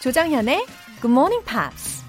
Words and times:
조장현의 0.00 0.64
Good 1.02 1.08
Morning 1.08 1.44
Pops. 1.44 2.02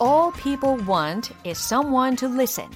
All 0.00 0.32
people 0.32 0.82
want 0.88 1.34
is 1.44 1.62
someone 1.62 2.16
to 2.16 2.26
listen. 2.32 2.70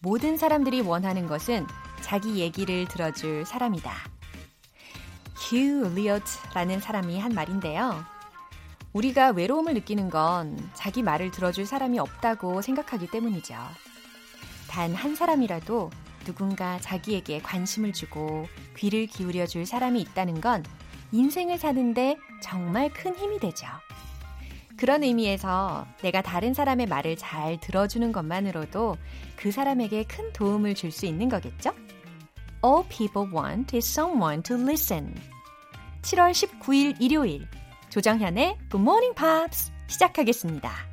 모든 0.00 0.38
사람들이 0.38 0.80
원하는 0.80 1.26
것은 1.26 1.66
자기 2.00 2.38
얘기를 2.38 2.88
들어줄 2.88 3.44
사람이다. 3.44 3.92
휴 5.36 5.90
리어트라는 5.94 6.80
사람이 6.80 7.20
한 7.20 7.34
말인데요. 7.34 8.02
우리가 8.94 9.32
외로움을 9.32 9.74
느끼는 9.74 10.08
건 10.08 10.56
자기 10.72 11.02
말을 11.02 11.30
들어줄 11.32 11.66
사람이 11.66 11.98
없다고 11.98 12.62
생각하기 12.62 13.08
때문이죠. 13.08 13.54
단 14.72 14.94
한 14.94 15.14
사람이라도 15.14 15.90
누군가 16.24 16.78
자기에게 16.80 17.42
관심을 17.42 17.92
주고 17.92 18.48
귀를 18.78 19.06
기울여 19.06 19.46
줄 19.46 19.66
사람이 19.66 20.00
있다는 20.00 20.40
건 20.40 20.64
인생을 21.12 21.58
사는데 21.58 22.16
정말 22.42 22.88
큰 22.90 23.14
힘이 23.14 23.38
되죠. 23.38 23.66
그런 24.78 25.02
의미에서 25.02 25.86
내가 26.02 26.22
다른 26.22 26.54
사람의 26.54 26.86
말을 26.86 27.16
잘 27.18 27.60
들어주는 27.60 28.10
것만으로도 28.12 28.96
그 29.36 29.52
사람에게 29.52 30.04
큰 30.04 30.32
도움을 30.32 30.74
줄 30.74 30.90
수 30.90 31.04
있는 31.04 31.28
거겠죠? 31.28 31.74
All 32.64 32.82
people 32.88 33.30
want 33.30 33.76
is 33.76 33.86
someone 33.86 34.42
to 34.42 34.56
listen. 34.56 35.14
7월 36.00 36.32
19일 36.32 36.96
일요일 36.98 37.46
조정현의 37.90 38.56
Good 38.70 38.80
Morning 38.80 39.14
Pops 39.14 39.70
시작하겠습니다. 39.88 40.91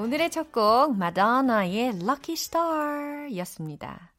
오늘의 0.00 0.30
첫 0.30 0.50
곡 0.50 0.96
마돈나의 0.96 1.88
Lucky 2.00 2.32
Star였습니다. 2.32 4.14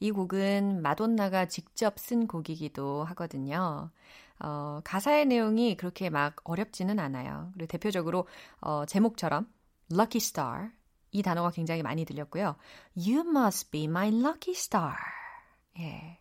이 0.00 0.10
곡은 0.10 0.80
마돈나가 0.80 1.44
직접 1.44 1.98
쓴 1.98 2.26
곡이기도 2.26 3.04
하거든요. 3.04 3.90
어, 4.38 4.80
가사의 4.82 5.26
내용이 5.26 5.76
그렇게 5.76 6.08
막 6.08 6.36
어렵지는 6.44 6.98
않아요. 6.98 7.50
그리고 7.52 7.66
대표적으로 7.66 8.26
어, 8.62 8.86
제목처럼 8.86 9.46
Lucky 9.92 10.16
Star 10.16 10.70
이 11.12 11.20
단어가 11.22 11.50
굉장히 11.50 11.82
많이 11.82 12.06
들렸고요. 12.06 12.56
You 12.96 13.20
must 13.20 13.70
be 13.70 13.84
my 13.84 14.08
lucky 14.08 14.54
star. 14.54 14.94
예. 15.80 16.18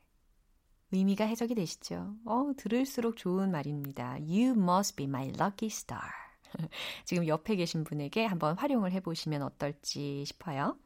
의미가 0.92 1.24
해석이 1.24 1.56
되시죠? 1.56 2.16
어, 2.26 2.52
들을수록 2.58 3.16
좋은 3.16 3.50
말입니다. 3.50 4.16
You 4.16 4.56
must 4.58 4.98
be 4.98 5.06
my 5.06 5.30
lucky 5.40 5.68
star. 5.68 6.28
지금 7.06 7.28
옆에 7.28 7.56
계신 7.56 7.84
분에게 7.84 8.26
한번 8.26 8.58
활용을 8.58 8.92
해보시면 8.94 9.42
어떨지 9.44 10.24
싶어요. 10.26 10.78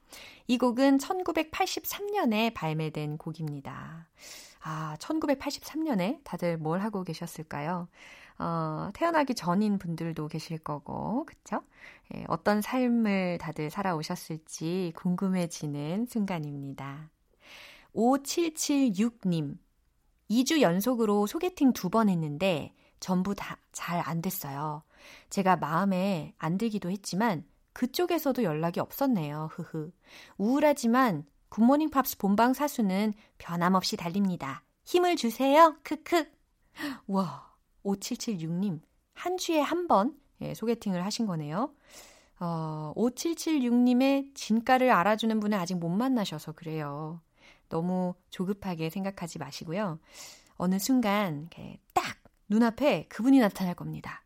이 0.47 0.57
곡은 0.57 0.97
1983년에 0.97 2.53
발매된 2.53 3.17
곡입니다. 3.17 4.07
아, 4.61 4.95
1983년에 4.99 6.19
다들 6.23 6.57
뭘 6.57 6.79
하고 6.81 7.03
계셨을까요? 7.03 7.87
어, 8.39 8.89
태어나기 8.93 9.35
전인 9.35 9.77
분들도 9.77 10.27
계실 10.27 10.57
거고, 10.57 11.25
그쵸? 11.25 11.61
예, 12.15 12.25
어떤 12.27 12.61
삶을 12.61 13.37
다들 13.39 13.69
살아오셨을지 13.69 14.93
궁금해지는 14.95 16.07
순간입니다. 16.07 17.09
5776님, 17.95 19.57
2주 20.29 20.61
연속으로 20.61 21.27
소개팅 21.27 21.73
두 21.73 21.89
번 21.89 22.09
했는데, 22.09 22.73
전부 23.03 23.35
다 23.35 23.57
잘 23.73 23.99
안 24.05 24.21
됐어요. 24.21 24.83
제가 25.29 25.57
마음에 25.57 26.33
안 26.37 26.57
들기도 26.57 26.89
했지만 26.89 27.43
그쪽에서도 27.73 28.43
연락이 28.43 28.79
없었네요. 28.79 29.49
흐흐. 29.51 29.91
우울하지만 30.37 31.25
Good 31.49 31.64
Morning 31.64 31.89
Pops 31.89 32.17
본방 32.17 32.53
사수는 32.53 33.13
변함없이 33.39 33.97
달립니다. 33.97 34.63
힘을 34.85 35.15
주세요. 35.17 35.75
크크. 35.83 36.31
와, 37.07 37.51
5776님. 37.83 38.79
한 39.15 39.37
주에 39.37 39.59
한번 39.59 40.17
예, 40.41 40.53
소개팅을 40.53 41.03
하신 41.03 41.25
거네요. 41.25 41.73
어, 42.39 42.93
5776님의 42.95 44.33
진가를 44.35 44.91
알아주는 44.91 45.39
분은 45.39 45.57
아직 45.57 45.75
못 45.77 45.89
만나셔서 45.89 46.53
그래요. 46.53 47.21
너무 47.69 48.13
조급하게 48.29 48.89
생각하지 48.89 49.39
마시고요. 49.39 49.99
어느 50.57 50.79
순간 50.79 51.49
딱 51.92 51.92
눈앞에 52.49 53.07
그분이 53.09 53.39
나타날 53.39 53.75
겁니다. 53.75 54.23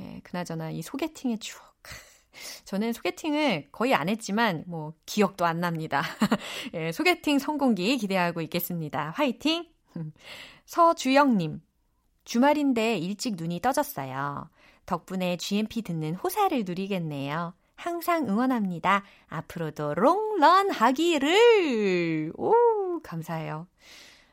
예, 0.00 0.20
그나저나 0.24 0.70
이 0.70 0.82
소개팅의 0.82 1.38
추억. 1.38 1.62
저는 2.64 2.92
소개팅을 2.92 3.68
거의 3.70 3.94
안 3.94 4.08
했지만 4.08 4.64
뭐 4.66 4.94
기억도 5.06 5.44
안 5.44 5.60
납니다. 5.60 6.02
예, 6.74 6.92
소개팅 6.92 7.38
성공기 7.38 7.96
기대하고 7.98 8.40
있겠습니다. 8.42 9.10
화이팅! 9.10 9.66
서주영님, 10.66 11.60
주말인데 12.24 12.98
일찍 12.98 13.36
눈이 13.36 13.60
떠졌어요. 13.60 14.50
덕분에 14.86 15.36
GMP 15.36 15.82
듣는 15.82 16.14
호사를 16.14 16.64
누리겠네요. 16.64 17.54
항상 17.76 18.28
응원합니다. 18.28 19.04
앞으로도 19.28 19.94
롱런 19.94 20.70
하기를! 20.70 22.32
오, 22.36 23.00
감사해요. 23.02 23.66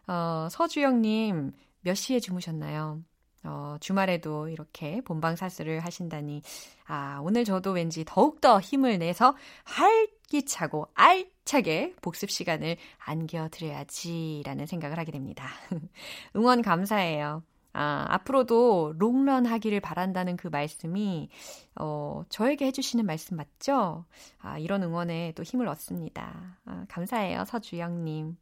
어, 0.08 0.48
서주영님, 0.50 1.52
몇 1.82 1.96
시에 1.96 2.20
주무셨나요? 2.20 3.02
어, 3.44 3.78
주말에도 3.80 4.50
이렇게 4.50 5.02
본방사수를 5.02 5.80
하신다니, 5.80 6.42
아, 6.88 7.20
오늘 7.24 7.44
저도 7.46 7.72
왠지 7.72 8.04
더욱더 8.06 8.60
힘을 8.60 9.00
내서 9.00 9.36
활기차고 9.66 10.88
알차게 10.94 11.96
복습 12.02 12.30
시간을 12.30 12.78
안겨드려야지라는 13.00 14.66
생각을 14.68 14.98
하게 15.00 15.12
됩니다. 15.12 15.48
응원 16.36 16.62
감사해요. 16.62 17.44
아, 17.74 18.06
앞으로도 18.10 18.96
롱런 18.98 19.46
하기를 19.46 19.80
바란다는 19.80 20.36
그 20.38 20.48
말씀이, 20.48 21.30
어, 21.76 22.24
저에게 22.30 22.66
해주시는 22.68 23.06
말씀 23.06 23.38
맞죠? 23.38 24.06
아, 24.40 24.60
이런 24.60 24.84
응원에 24.84 25.32
또 25.36 25.44
힘을 25.44 25.68
얻습니다. 25.68 26.58
아, 26.66 26.86
감사해요, 26.90 27.46
서주영님. 27.46 28.38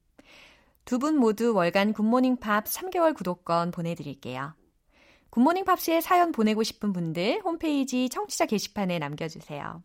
두 0.86 0.98
분 0.98 1.18
모두 1.18 1.54
월간 1.54 1.94
Good 1.94 2.10
Morning 2.10 2.38
Pops 2.38 2.66
3개월 2.66 3.16
구독권 3.16 3.70
보내드릴게요. 3.70 4.54
Good 5.30 5.43
Morning 5.43 5.66
Pops에 5.66 6.02
사연 6.02 6.32
보내고 6.32 6.64
싶은 6.64 6.94
분들 6.94 7.42
홈페이지 7.44 8.10
청취자 8.10 8.46
게시판에 8.46 9.00
남겨주세요. 9.00 9.84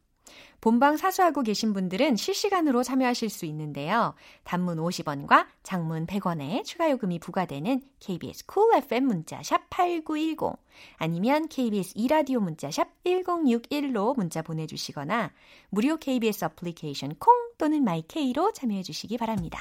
본방 0.61 0.96
사수하고 0.96 1.43
계신 1.43 1.75
분들은 1.75 2.17
실시간으로 2.17 2.82
참여하실 2.82 3.29
수 3.29 3.44
있는데요. 3.46 4.14
단문 4.44 4.79
50원과 4.79 5.46
장문 5.62 6.06
100원의 6.06 6.64
추가 6.64 6.91
요금이 6.91 7.19
부과되는 7.19 7.82
KBS 8.00 8.46
Cool 8.47 8.82
FM 8.85 9.05
문자샵 9.05 9.69
8910 9.69 10.56
아니면 10.96 11.49
KBS 11.49 11.93
이라디오 11.97 12.40
문자샵 12.40 13.05
1061로 13.05 14.17
문자 14.17 14.40
보내주시거나 14.40 15.32
무료 15.69 15.99
KBS 15.99 16.47
어플리케이션 16.47 17.17
콩 17.19 17.35
또는 17.58 17.85
my 17.85 18.12
K로 18.12 18.53
참여해 18.52 18.82
주시기 18.82 19.19
바랍니다. 19.19 19.61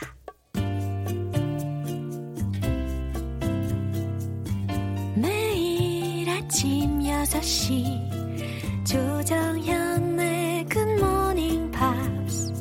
5시. 7.23 8.85
조정현의 8.85 10.65
Good 10.65 11.04
Morning 11.04 11.71
Pops 11.71 12.53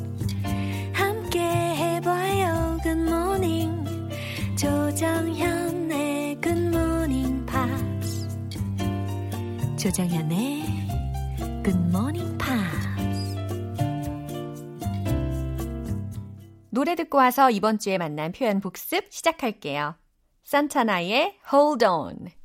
함께 0.93 1.41
해봐요 1.41 2.77
good 2.81 3.18
morning 3.18 3.83
조정현의 4.57 6.39
Good 6.39 6.77
Morning 6.77 7.45
Pops 7.45 8.27
조정현의 9.77 10.63
good 11.63 11.88
morning 11.88 12.33
노래 16.69 16.95
듣고 16.95 17.19
와서 17.19 17.51
이번 17.51 17.77
주에 17.77 17.99
만난 17.99 18.31
표현 18.31 18.59
복습 18.59 19.05
시작할게요. 19.11 19.95
산타나의 20.43 21.37
Hold 21.53 21.85
On. 21.85 22.42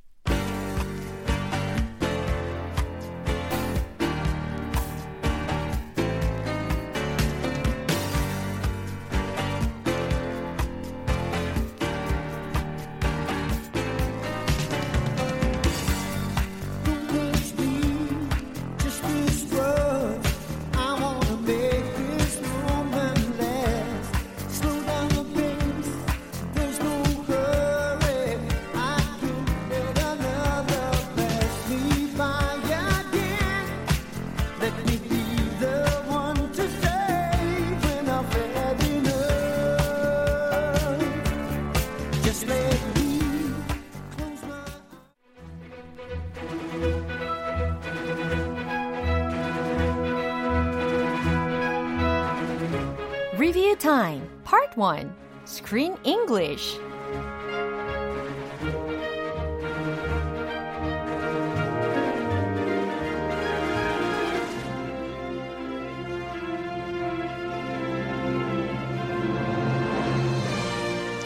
Screen 55.59 55.97
English 56.05 56.79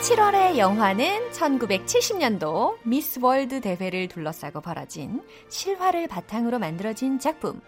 7월의 0.01 0.57
영화는 0.57 1.31
1970년도 1.31 2.79
미스 2.85 3.19
월드 3.21 3.61
대회를 3.61 4.09
둘러싸고 4.09 4.63
벌어진 4.63 5.23
실화를 5.51 6.09
바탕으로 6.09 6.59
만들어진 6.59 7.19
작품 7.19 7.61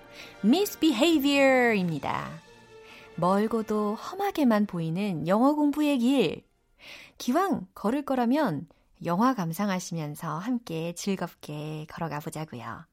Misbehavior입니다. 0.43 2.43
멀고도 3.17 3.95
험하게만 3.95 4.67
보이는 4.67 5.29
영어 5.29 5.55
공부의 5.55 5.99
길. 5.99 6.54
기왕 7.19 7.67
걸을 7.75 8.03
거라면 8.03 8.67
영화 9.05 9.35
감상하시면서 9.35 10.39
함께 10.39 10.95
즐겁게 10.95 11.87
걸어가 11.89 12.21
보자고요. 12.21 12.87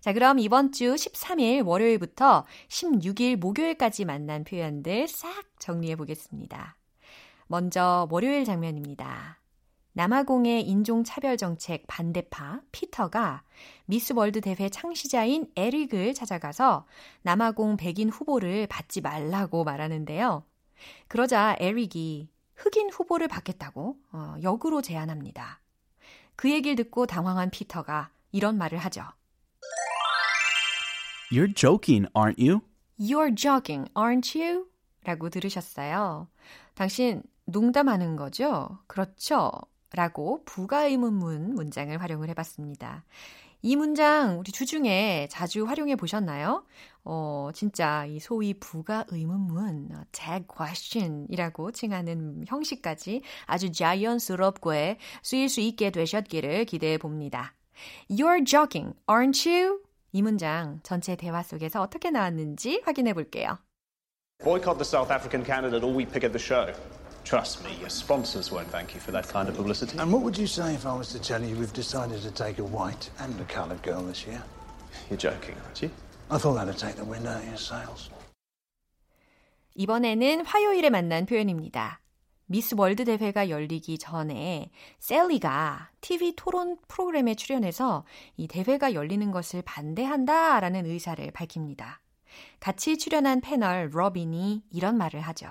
자, 0.00 0.12
그럼 0.12 0.38
이번 0.38 0.72
주 0.72 0.94
13일 0.94 1.66
월요일부터 1.66 2.44
16일 2.68 3.36
목요일까지 3.36 4.04
만난 4.04 4.44
표현들 4.44 5.08
싹 5.08 5.44
정리해 5.58 5.96
보겠습니다. 5.96 6.76
먼저 7.46 8.08
월요일 8.10 8.44
장면입니다. 8.44 9.40
남아공의 9.92 10.62
인종차별 10.68 11.38
정책 11.38 11.86
반대파 11.86 12.60
피터가 12.70 13.42
미스 13.86 14.12
월드 14.12 14.42
대회 14.42 14.68
창시자인 14.68 15.50
에릭을 15.56 16.12
찾아가서 16.12 16.86
남아공 17.22 17.78
백인 17.78 18.10
후보를 18.10 18.66
받지 18.66 19.00
말라고 19.00 19.64
말하는데요. 19.64 20.44
그러자 21.08 21.56
에릭이 21.60 22.28
흑인 22.56 22.90
후보를 22.90 23.28
받겠다고 23.28 23.96
어, 24.12 24.34
역으로 24.42 24.82
제안합니다. 24.82 25.60
그 26.34 26.50
얘기를 26.50 26.76
듣고 26.76 27.06
당황한 27.06 27.50
피터가 27.50 28.10
이런 28.32 28.58
말을 28.58 28.78
하죠. 28.78 29.02
You're 31.32 31.54
joking, 31.54 32.08
aren't 32.14 32.38
you? 32.38 32.60
You're 32.98 33.34
joking, 33.34 33.90
aren't 33.94 34.40
you? 34.40 34.66
라고 35.04 35.28
들으셨어요. 35.28 36.28
당신 36.74 37.22
농담하는 37.46 38.16
거죠? 38.16 38.78
그렇죠? 38.86 39.50
라고 39.92 40.42
부가 40.44 40.84
의문문 40.84 41.54
문장을 41.54 42.00
활용을 42.00 42.28
해봤습니다. 42.30 43.04
이 43.66 43.74
문장 43.74 44.38
우리 44.38 44.52
주중에 44.52 45.26
자주 45.28 45.64
활용해 45.64 45.96
보셨나요? 45.96 46.64
어, 47.02 47.50
진짜 47.52 48.06
이 48.06 48.20
소위 48.20 48.54
부가 48.54 49.04
의문문, 49.08 49.88
tag 50.12 50.44
question이라고 50.46 51.72
칭하는 51.72 52.44
형식까지 52.46 53.22
아주 53.44 53.72
자연스럽게 53.72 54.98
쓰일 55.24 55.48
수 55.48 55.60
있게 55.60 55.90
되셨기를 55.90 56.64
기대해 56.66 56.96
봅니다. 56.96 57.54
You're 58.08 58.46
joking, 58.46 58.94
aren't 59.08 59.50
you? 59.50 59.80
이 60.12 60.22
문장 60.22 60.78
전체 60.84 61.16
대화 61.16 61.42
속에서 61.42 61.82
어떻게 61.82 62.12
나왔는지 62.12 62.82
확인해 62.84 63.14
볼게요. 63.14 63.58
Boycott 64.44 64.78
the 64.78 64.84
South 64.84 65.12
African 65.12 65.44
candidate 65.44 65.82
or 65.82 65.92
we 65.92 66.04
pick 66.04 66.22
at 66.22 66.30
the 66.30 66.38
show. 66.38 66.72
Trust 67.26 67.64
me, 67.64 67.74
your 67.80 67.90
sponsors 67.90 68.52
won't 68.52 68.68
thank 68.68 68.94
you 68.94 69.00
for 69.00 69.10
that 69.10 69.26
kind 69.28 69.48
of 69.48 69.56
publicity. 69.56 69.98
And 69.98 70.12
what 70.12 70.22
would 70.22 70.38
you 70.38 70.46
say 70.46 70.74
if 70.74 70.86
I 70.86 70.96
was 70.96 71.08
to 71.08 71.18
tell 71.18 71.42
you 71.42 71.56
we've 71.56 71.72
decided 71.72 72.22
to 72.22 72.30
take 72.30 72.60
a 72.60 72.64
white 72.64 73.10
and 73.18 73.34
a 73.40 73.44
coloured 73.52 73.82
girl 73.82 74.02
this 74.02 74.24
year? 74.24 74.40
You're 75.10 75.18
joking, 75.18 75.56
aren't 75.64 75.82
you? 75.82 75.90
I 76.30 76.38
thought 76.38 76.54
that'd 76.54 76.78
take 76.78 76.94
the 76.94 77.04
wind 77.04 77.26
out 77.26 77.42
of 77.42 77.46
your 77.48 77.58
sails. 77.58 78.10
이번에는 79.74 80.46
화요일에 80.46 80.88
만난 80.88 81.26
표현입니다. 81.26 82.00
Miss 82.46 82.76
World 82.78 83.04
대회가 83.04 83.50
열리기 83.50 83.98
전에 83.98 84.70
셀리가 85.00 85.90
TV 86.00 86.34
토론 86.36 86.78
프로그램에 86.86 87.34
출연해서 87.34 88.04
이 88.36 88.46
대회가 88.46 88.94
열리는 88.94 89.32
것을 89.32 89.62
반대한다라는 89.62 90.86
의사를 90.86 91.28
밝힙니다. 91.32 92.00
같이 92.60 92.96
출연한 92.96 93.40
패널 93.40 93.90
로빈이 93.92 94.62
이런 94.70 94.96
말을 94.96 95.20
하죠. 95.22 95.50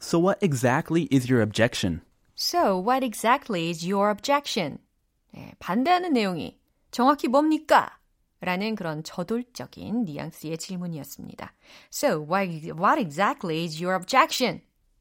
So, 0.00 0.18
what 0.18 0.38
exactly 0.42 1.04
is 1.10 1.28
your 1.28 1.40
objection? 1.40 2.02
So, 2.34 2.76
what 2.78 3.02
exactly 3.04 3.70
is 3.70 3.86
your 3.86 4.10
objection? 4.10 4.78
네, 5.34 5.54
반대하는 5.58 6.12
내용이 6.12 6.58
정확히 6.90 7.28
뭡니까? 7.28 7.98
라는 8.40 8.74
그런 8.74 9.02
저돌적인 9.02 10.04
뉘앙스의 10.04 10.58
질문이었습니다. 10.58 11.54
So, 11.90 12.20
what, 12.20 12.48
what 12.76 13.00
exactly 13.00 13.64
is 13.64 13.80
your 13.82 13.94
objection? 13.94 14.60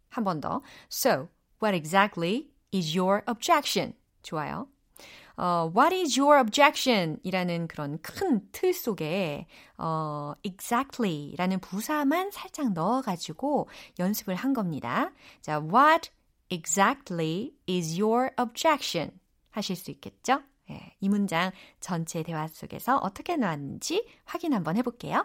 한 0.10 0.24
번 0.24 0.40
더. 0.40 0.62
So, 0.90 1.30
what 1.60 1.76
exactly 1.76 2.52
is 2.72 2.96
your 2.98 3.24
objection? 3.28 3.94
좋아요. 4.22 4.68
어, 5.39 5.71
What 5.75 5.95
is 5.95 6.19
your 6.19 6.41
objection? 6.41 7.19
이라는 7.23 7.69
그런 7.69 7.99
큰 8.03 8.51
틀 8.51 8.75
속에 8.75 9.47
어, 9.79 10.35
exactly 10.43 11.37
라는 11.39 11.61
부사만 11.61 12.33
살짝 12.33 12.73
넣어가지고 12.73 13.69
연습을 14.01 14.35
한 14.35 14.53
겁니다. 14.53 15.13
자, 15.41 15.61
What 15.61 16.11
exactly 16.51 17.53
is 17.69 18.01
your 18.01 18.31
objection? 18.39 19.13
하실 19.51 19.77
수 19.77 19.93
있겠죠? 19.93 20.43
예, 20.71 20.95
이 21.01 21.09
문장 21.09 21.53
전체 21.81 22.23
대화 22.25 22.47
속에서 22.49 22.99
어떻게 22.99 23.37
나왔는지 23.37 24.07
확인 24.25 24.53
한번 24.53 24.77
해볼게요. 24.77 25.25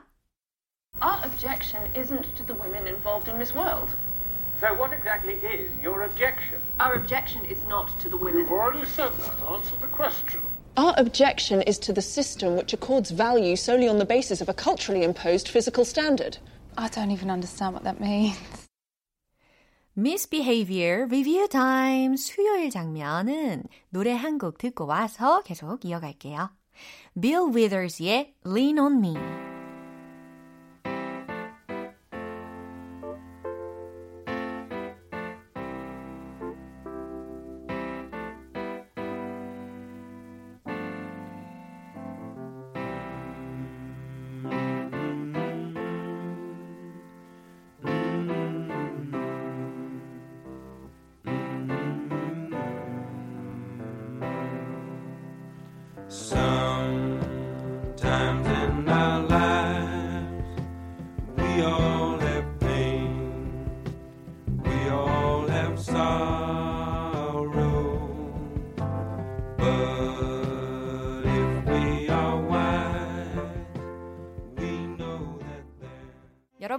Our 1.02 1.26
objection 1.26 1.92
isn't 1.96 2.36
to 2.36 2.46
the 2.46 2.54
women 2.54 2.88
involved 2.88 3.28
in 3.28 3.38
Miss 3.38 3.52
World. 3.54 3.96
So 4.63 4.75
what 4.75 4.93
exactly 4.93 5.35
is 5.35 5.71
your 5.81 6.03
objection? 6.03 6.59
Our 6.81 6.95
objection 6.95 7.45
is 7.45 7.63
not 7.65 7.99
to 8.01 8.09
the 8.09 8.17
women. 8.17 8.41
You've 8.41 8.51
already 8.53 8.85
said 8.87 9.13
that. 9.13 9.35
Answer 9.49 9.77
the 9.81 9.87
question. 9.87 10.41
Our 10.77 10.95
objection 10.97 11.63
is 11.63 11.79
to 11.81 11.93
the 11.93 12.03
system 12.03 12.57
which 12.57 12.73
accords 12.73 13.11
value 13.11 13.57
solely 13.57 13.89
on 13.89 13.99
the 13.99 14.05
basis 14.05 14.41
of 14.41 14.49
a 14.49 14.55
culturally 14.55 15.03
imposed 15.05 15.49
physical 15.49 15.85
standard. 15.85 16.39
I 16.77 16.89
don't 16.89 17.11
even 17.11 17.31
understand 17.31 17.75
what 17.75 17.85
that 17.85 18.01
means. 18.01 18.37
Misbehavior 19.97 21.07
Review 21.07 21.49
Time 21.49 22.17
수요일 22.17 22.71
장면은 22.71 23.65
노래 23.91 24.13
한 24.13 24.39
곡 24.39 24.59
듣고 24.59 24.87
와서 24.87 25.43
계속 25.43 25.85
이어갈게요. 25.85 26.51
Bill 27.19 27.51
Withers의 27.53 28.35
Lean 28.47 28.79
on 28.79 29.01
Me. 29.01 29.17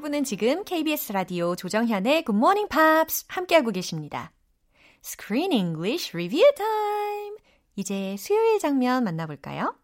여러분은 0.05 0.25
지금 0.25 0.65
KBS 0.65 1.13
라디오 1.13 1.57
조정현의 1.57 2.25
Good 2.27 2.37
Morning 2.37 2.69
Pops 2.69 3.25
함께하고 3.27 3.71
계십니다. 3.71 4.33
Screen 5.03 5.51
English 5.51 6.11
Review 6.15 6.47
Time! 6.55 7.37
이제 7.75 8.15
수요일 8.19 8.59
장면 8.59 9.05
만나볼까요? 9.05 9.75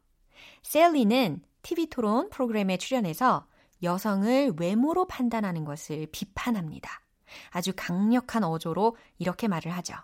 셀리는 0.63 1.41
TV 1.63 1.87
토론 1.87 2.29
프로그램에 2.29 2.77
출연해서 2.77 3.47
여성을 3.83 4.53
외모로 4.59 5.07
판단하는 5.07 5.65
것을 5.65 6.07
비판합니다. 6.13 7.01
아주 7.49 7.73
강력한 7.75 8.45
어조로 8.45 8.99
이렇게 9.19 9.49
말을 9.49 9.73
하죠. 9.73 9.95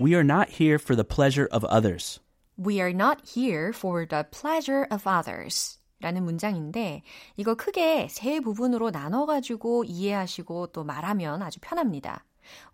We 0.00 0.10
are 0.14 0.24
not 0.24 0.60
here 0.60 0.74
for 0.74 0.96
the 0.96 1.06
pleasure 1.06 1.48
of 1.52 1.64
others. 1.70 2.20
We 2.58 2.80
are 2.80 2.92
not 2.92 3.22
here 3.38 3.68
for 3.68 4.04
the 4.08 4.24
pleasure 4.28 4.88
of 4.90 5.08
others. 5.08 5.79
라는 6.00 6.24
문장인데 6.24 7.02
이거 7.36 7.54
크게 7.54 8.08
세 8.10 8.40
부분으로 8.40 8.90
나눠가지고 8.90 9.84
이해하시고 9.84 10.68
또 10.68 10.84
말하면 10.84 11.42
아주 11.42 11.58
편합니다. 11.60 12.24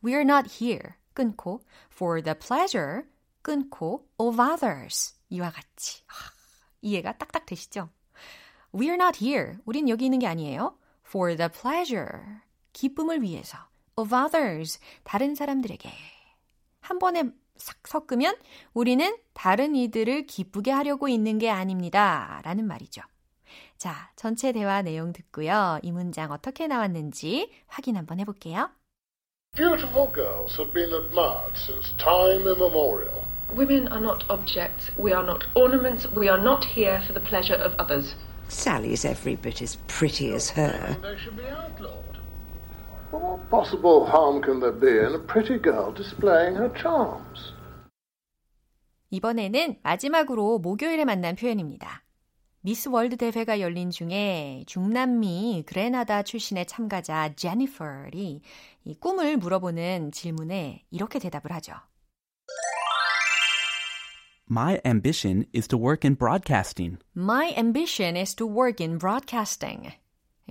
We 0.05 0.13
are 0.13 0.23
not 0.23 0.49
here 0.63 0.95
끊고 1.13 1.61
for 1.93 2.23
the 2.23 2.39
pleasure 2.39 3.03
끊고 3.43 4.09
of 4.19 4.41
others 4.41 5.15
이와 5.29 5.51
같이 5.51 6.03
하, 6.07 6.31
이해가 6.83 7.19
딱딱 7.19 7.47
되시죠? 7.47 7.89
We 8.75 8.87
are 8.89 8.95
not 8.95 9.25
here. 9.25 9.57
우린 9.65 9.89
여기 9.89 10.05
있는 10.05 10.19
게 10.19 10.27
아니에요. 10.27 10.79
For 11.07 11.37
the 11.37 11.51
pleasure 11.51 12.21
기쁨을 12.73 13.23
위해서 13.23 13.59
of 13.97 14.15
others 14.15 14.79
다른 15.05 15.35
사람들에게 15.35 15.91
한 16.81 16.99
번에 16.99 17.25
싹 17.57 17.89
섞으면 17.89 18.37
우리는 18.75 19.17
다른 19.33 19.75
이들을 19.75 20.27
기쁘게 20.27 20.71
하려고 20.71 21.09
있는 21.09 21.39
게 21.39 21.51
아닙니다. 21.51 22.41
라는 22.45 22.67
말이죠. 22.67 23.03
자, 23.79 24.11
전체 24.17 24.53
대화 24.53 24.83
내용 24.83 25.13
듣고요. 25.13 25.79
이 25.83 25.93
문장 25.93 26.33
어떻게 26.33 26.67
나왔는지 26.67 27.51
확인 27.67 27.97
한번 27.97 28.21
해볼게요. 28.21 28.71
Beautiful 29.55 30.11
girls 30.13 30.57
have 30.59 30.73
been 30.73 30.93
admired 30.93 31.57
since 31.57 31.93
time 31.99 32.47
immemorial. 32.47 33.25
Women 33.51 33.89
are 33.89 34.01
not 34.01 34.25
objects. 34.29 34.91
We 34.99 35.13
are 35.13 35.25
not 35.25 35.47
ornaments. 35.55 36.09
We 36.11 36.29
are 36.29 36.41
not 36.41 36.65
here 36.65 37.01
for 37.07 37.15
the 37.15 37.25
pleasure 37.25 37.57
of 37.57 37.75
others. 37.79 38.17
Sally's 38.49 39.05
every 39.05 39.37
bit 39.37 39.63
as 39.63 39.77
pretty 39.87 40.33
as 40.35 40.51
her. 40.51 40.97
They 41.01 41.17
should 41.19 41.37
be 41.37 41.47
outlawed. 41.49 42.21
What 43.11 43.49
possible 43.51 44.05
harm 44.07 44.43
can 44.43 44.61
there 44.61 44.73
be 44.73 44.99
in 44.99 45.15
a 45.15 45.19
pretty 45.19 45.59
girl 45.59 45.93
displaying 45.93 46.57
her 46.57 46.71
charms? 46.75 47.53
이번에는 49.11 49.79
마지막으로 49.83 50.59
목요일에 50.59 51.05
만난 51.05 51.37
표현입니다. 51.37 52.06
미스 52.67 52.89
월드 52.89 53.17
대회가 53.17 53.61
열린 53.61 53.93
중에 53.93 54.65
중남미 54.67 55.63
그레나다 55.69 56.25
출신의 56.25 56.67
참가자 56.67 57.33
제니퍼이 57.37 58.41
이 58.83 58.95
꿈을 58.97 59.37
물어보는 59.37 60.11
질문에 60.11 60.85
이렇게 60.91 61.21
대답을 61.21 61.53
하죠. 61.53 61.75
My 64.51 64.81
ambition 64.85 65.45
is 65.55 65.69
to 65.69 65.79
work 65.79 66.05
in 66.05 66.17
broadcasting. 66.17 66.99
My 67.17 67.55
ambition 67.57 68.17
is 68.17 68.35
to 68.35 68.49
work 68.49 68.85
in 68.85 68.99
broadcasting. 68.99 69.93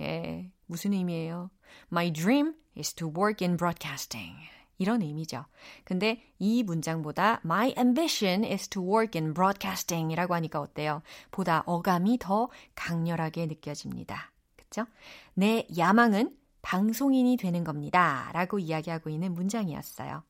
예, 0.00 0.50
무슨 0.64 0.94
의미예요? 0.94 1.50
My 1.92 2.10
dream 2.10 2.54
is 2.74 2.94
to 2.94 3.12
work 3.14 3.44
in 3.44 3.58
broadcasting. 3.58 4.38
이런 4.78 5.02
의미죠. 5.02 5.44
근데 5.84 6.22
이 6.38 6.62
문장보다 6.62 7.40
My 7.44 7.74
ambition 7.78 8.44
is 8.44 8.68
to 8.68 8.82
work 8.82 9.20
in 9.20 9.34
broadcasting 9.34 10.12
이라고 10.12 10.34
하니까 10.34 10.60
어때요? 10.60 11.02
보다 11.30 11.62
어감이 11.66 12.18
더 12.18 12.48
강렬하게 12.74 13.46
느껴집니다. 13.46 14.32
그쵸? 14.56 14.86
내 15.34 15.66
야망은 15.76 16.36
방송인이 16.62 17.36
되는 17.36 17.64
겁니다. 17.64 18.30
라고 18.32 18.58
이야기하고 18.58 19.08
있는 19.10 19.34
문장이었어요. 19.34 20.22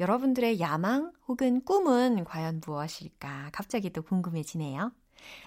여러분들의 0.00 0.60
야망 0.60 1.12
혹은 1.28 1.62
꿈은 1.64 2.24
과연 2.24 2.60
무엇일까? 2.64 3.50
갑자기 3.52 3.90
또 3.90 4.02
궁금해지네요. 4.02 4.92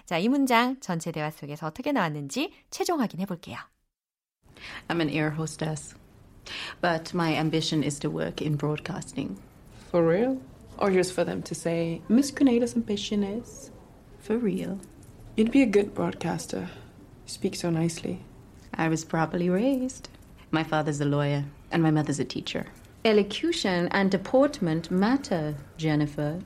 자, 0.06 0.18
이 0.18 0.28
문장 0.28 0.78
전체 0.80 1.10
대화 1.10 1.30
속에서 1.30 1.66
어떻게 1.66 1.92
나왔는지 1.92 2.52
최종 2.70 3.00
확인해 3.00 3.26
볼게요. 3.26 3.58
I'm 4.88 5.00
an 5.00 5.10
air 5.10 5.34
hostess, 5.34 5.96
but 6.81 7.13
my 7.13 7.35
ambition 7.35 7.83
is 7.83 7.99
to 7.99 8.09
work 8.09 8.41
in 8.41 8.55
broadcasting. 8.55 9.37
For 9.91 10.05
real? 10.05 10.41
Or 10.77 10.91
just 10.91 11.13
for 11.13 11.23
them 11.23 11.41
to 11.43 11.55
say, 11.55 12.01
Miss 12.07 12.31
Grenada's 12.31 12.75
ambition 12.75 13.23
is? 13.23 13.71
For 14.19 14.37
real. 14.37 14.79
You'd 15.35 15.51
be 15.51 15.61
a 15.61 15.65
good 15.65 15.93
broadcaster. 15.93 16.69
You 17.25 17.29
speak 17.29 17.55
so 17.55 17.69
nicely. 17.69 18.21
I 18.73 18.87
was 18.87 19.03
properly 19.03 19.49
raised. 19.49 20.09
My 20.51 20.63
father's 20.63 21.01
a 21.01 21.05
lawyer, 21.05 21.45
and 21.71 21.83
my 21.83 21.91
mother's 21.91 22.19
a 22.19 22.25
teacher. 22.25 22.65
Elocution 23.05 23.87
and 23.91 24.11
deportment 24.11 24.91
matter, 24.91 25.55
Jennifer. 25.77 26.41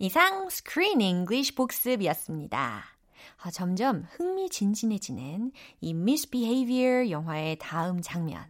이상 0.00 0.48
Screen 0.50 1.00
English 1.00 1.54
복습이었습니다. 1.54 2.93
아, 3.41 3.51
점점 3.51 4.07
흥미진진해지는 4.11 5.51
이 5.81 5.89
Misbehavior 5.91 7.09
영화의 7.09 7.57
다음 7.59 8.01
장면. 8.01 8.43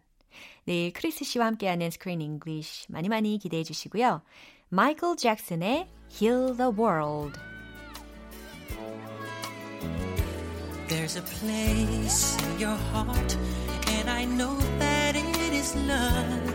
내일 0.65 0.91
크리스 0.94 1.24
씨와 1.24 1.46
함께하는 1.48 1.88
Screen 1.88 2.22
English 2.22 2.86
많이 2.89 3.08
많이 3.10 3.38
기대해 3.38 3.63
주시고요. 3.63 4.22
마이클 4.70 5.15
잭슨의 5.15 5.88
Heal 6.12 6.55
the 6.58 6.72
World. 6.72 7.39
There's 10.88 11.17
a 11.17 11.22
place 11.22 12.38
in 12.44 12.60
your 12.60 12.77
heart, 12.91 13.38
and 13.89 14.10
I 14.10 14.25
know 14.25 14.55
that 14.79 15.15
it 15.15 15.53
is 15.53 15.75
love. 15.75 16.53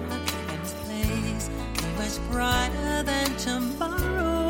And 0.49 0.63
this 0.63 0.75
place 0.85 1.49
is 1.49 1.85
much 1.99 2.31
brighter 2.31 3.03
than 3.03 3.37
tomorrow. 3.39 4.50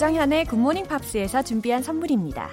조정현의 0.00 0.46
Good 0.46 0.61
Morning 0.61 0.86
Pops에서 0.86 1.42
준비한 1.42 1.82
선물입니다. 1.82 2.48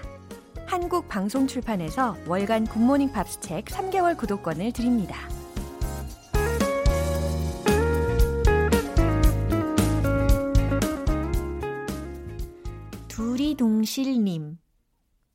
한국 0.66 1.08
방송 1.08 1.48
출판에서 1.48 2.18
월간 2.28 2.68
Good 2.68 2.85
Morning 2.85 3.14
Pops 3.14 3.40
책 3.40 3.64
3개월 3.64 4.18
구독권을 4.18 4.74
드립니다. 4.74 5.16
두리동실님. 13.08 14.58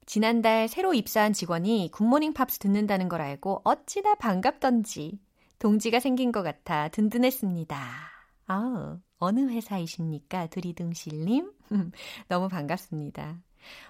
지난달 0.05 0.69
새로 0.69 0.93
입사한 0.93 1.33
직원이 1.33 1.89
Good 1.95 2.09
Morning 2.09 2.35
Pops 2.35 2.59
듣는다는 2.59 3.09
걸 3.09 3.23
알고 3.23 3.63
어찌나 3.65 4.17
반갑던지 4.17 5.19
동지가 5.59 5.99
생긴 5.99 6.31
것 6.31 6.43
같아 6.43 6.89
든든했습니다. 6.89 8.12
아, 8.55 8.99
어느 9.19 9.49
회사이십니까? 9.49 10.49
두리둥실님? 10.49 11.53
너무 12.29 12.49
반갑습니다. 12.49 13.41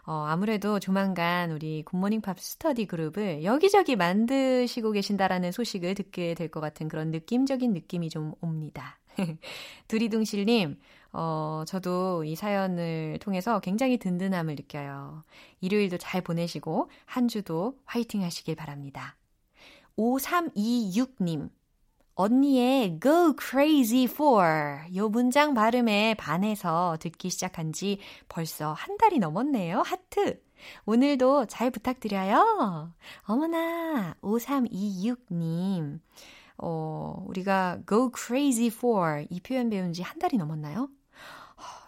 어, 0.07 0.13
아무래도 0.29 0.79
조만간 0.79 1.51
우리 1.51 1.83
굿모닝 1.83 2.21
팝 2.21 2.39
스터디 2.39 2.87
그룹을 2.87 3.43
여기저기 3.43 3.97
만드시고 3.97 4.93
계신다라는 4.93 5.51
소식을 5.51 5.95
듣게 5.97 6.35
될 6.35 6.49
것 6.49 6.61
같은 6.61 6.87
그런 6.89 7.11
느낌적인 7.11 7.73
느낌이 7.73 8.09
좀 8.09 8.35
옵니다. 8.41 9.01
두리둥실님, 9.89 10.79
어, 11.13 11.65
저도 11.67 12.23
이 12.23 12.37
사연을 12.37 13.19
통해서 13.21 13.59
굉장히 13.59 13.99
든든함을 13.99 14.55
느껴요. 14.55 15.25
일요일도 15.61 15.99
잘 15.99 16.21
보내시고, 16.23 16.89
한 17.05 17.27
주도 17.27 17.79
화이팅 17.87 18.23
하시길 18.23 18.55
바랍니다. 18.55 19.17
5326님, 19.97 21.51
언니의 22.15 23.01
go 23.01 23.35
crazy 23.41 24.05
for 24.05 24.81
요 24.95 25.09
문장 25.09 25.55
발음에 25.55 26.15
반해서 26.15 26.97
듣기 27.01 27.31
시작한 27.31 27.73
지 27.73 27.99
벌써 28.29 28.73
한 28.73 28.97
달이 28.99 29.19
넘었네요. 29.19 29.81
하트. 29.83 30.43
오늘도 30.85 31.47
잘 31.47 31.71
부탁드려요. 31.71 32.93
어머나, 33.23 34.15
5326님. 34.21 36.01
어, 36.59 37.25
우리가 37.27 37.81
go 37.89 38.11
crazy 38.17 38.67
for 38.67 39.27
이 39.31 39.41
표현 39.41 39.71
배운 39.71 39.93
지 39.93 40.03
한 40.03 40.19
달이 40.19 40.37
넘었나요? 40.37 40.89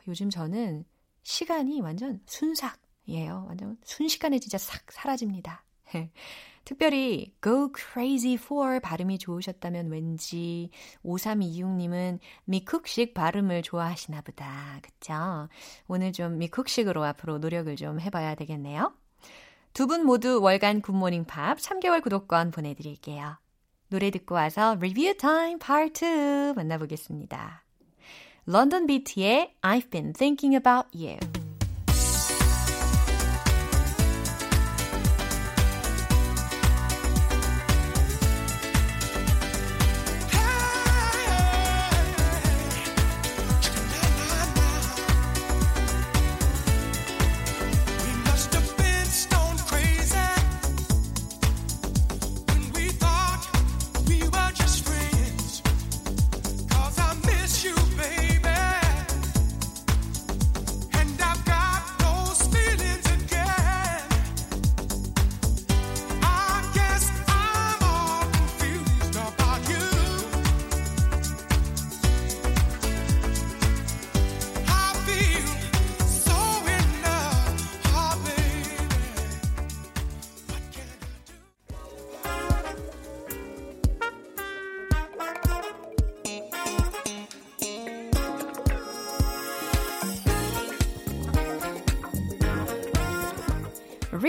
요즘 0.09 0.29
저는 0.31 0.85
시간이 1.23 1.81
완전 1.81 2.21
순삭이에요. 2.27 3.47
완전 3.49 3.79
순식간에 3.85 4.39
진짜 4.39 4.59
싹 4.59 4.91
사라집니다. 4.91 5.65
특별히 6.65 7.35
go 7.43 7.71
crazy 7.77 8.35
for 8.35 8.81
발음이 8.81 9.19
좋으셨다면 9.19 9.91
왠지 9.91 10.71
5326님은 11.05 12.19
미쿡식 12.47 13.15
발음을 13.15 13.63
좋아하시나 13.63 14.23
보다. 14.23 14.81
그쵸? 14.83 15.49
오늘 15.87 16.13
좀 16.13 16.39
미쿡식으로 16.39 17.05
앞으로 17.05 17.39
노력을 17.39 17.75
좀 17.77 18.01
해봐야 18.01 18.35
되겠네요. 18.35 18.93
두 19.75 19.87
분 19.87 20.07
모두 20.07 20.41
월간 20.41 20.81
Good 20.83 20.98
Morning 20.98 21.25
Pops 21.25 21.59
3개월 21.59 22.03
구독권 22.03 22.53
보내드릴게요. 22.53 23.37
노래 23.89 24.11
듣고 24.11 24.35
와서 24.35 24.77
review 24.81 25.17
time 25.19 25.59
part 25.59 26.51
2 26.53 26.55
만나보겠습니다. 26.55 27.65
Londonbeat의 28.47 29.55
I've 29.63 29.91
been 29.91 30.13
thinking 30.13 30.55
about 30.57 30.89
you. 30.97 31.19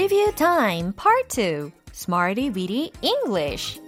Review 0.06 0.32
Time 0.34 0.94
Part 0.94 1.30
2 1.30 1.72
Smarty 1.92 2.52
Weedy 2.52 2.92
English. 3.02 3.82